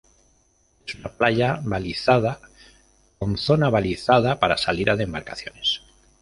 [0.87, 2.39] Es una playa balizada
[3.19, 5.83] con zona balizada para salida de embarcaciones..